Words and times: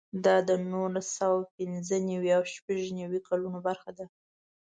دا 0.25 0.35
د 0.47 0.49
نولس 0.71 1.07
سوه 1.19 1.39
پنځه 1.55 1.95
نوي 2.09 2.31
او 2.37 2.43
شپږ 2.53 2.81
نوي 2.99 3.19
کلونو 3.27 3.57
خبره 3.65 3.89
ده. 3.97 4.05